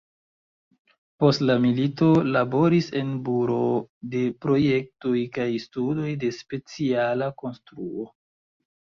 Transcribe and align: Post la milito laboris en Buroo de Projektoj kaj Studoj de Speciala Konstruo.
Post 1.23 1.41
la 1.49 1.55
milito 1.65 2.07
laboris 2.35 2.87
en 3.01 3.11
Buroo 3.27 3.75
de 4.15 4.23
Projektoj 4.47 5.13
kaj 5.37 5.45
Studoj 5.67 6.09
de 6.25 6.31
Speciala 6.39 7.29
Konstruo. 7.43 8.09